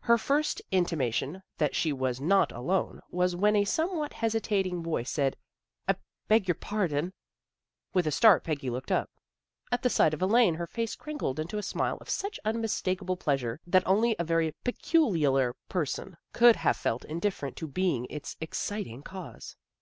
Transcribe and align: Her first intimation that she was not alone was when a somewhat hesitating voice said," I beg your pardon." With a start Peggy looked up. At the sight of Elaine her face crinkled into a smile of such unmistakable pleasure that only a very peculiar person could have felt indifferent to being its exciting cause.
Her 0.00 0.16
first 0.16 0.62
intimation 0.70 1.42
that 1.58 1.76
she 1.76 1.92
was 1.92 2.18
not 2.18 2.50
alone 2.50 3.02
was 3.10 3.36
when 3.36 3.54
a 3.54 3.66
somewhat 3.66 4.14
hesitating 4.14 4.82
voice 4.82 5.10
said," 5.10 5.36
I 5.86 5.96
beg 6.28 6.48
your 6.48 6.54
pardon." 6.54 7.12
With 7.92 8.06
a 8.06 8.10
start 8.10 8.42
Peggy 8.42 8.70
looked 8.70 8.90
up. 8.90 9.10
At 9.70 9.82
the 9.82 9.90
sight 9.90 10.14
of 10.14 10.22
Elaine 10.22 10.54
her 10.54 10.66
face 10.66 10.96
crinkled 10.96 11.38
into 11.38 11.58
a 11.58 11.62
smile 11.62 11.98
of 12.00 12.08
such 12.08 12.40
unmistakable 12.42 13.18
pleasure 13.18 13.60
that 13.66 13.86
only 13.86 14.16
a 14.18 14.24
very 14.24 14.54
peculiar 14.64 15.54
person 15.68 16.16
could 16.32 16.56
have 16.56 16.78
felt 16.78 17.04
indifferent 17.04 17.54
to 17.56 17.66
being 17.68 18.06
its 18.08 18.34
exciting 18.40 19.02
cause. 19.02 19.56